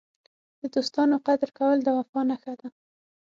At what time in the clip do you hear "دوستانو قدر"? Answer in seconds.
0.73-1.49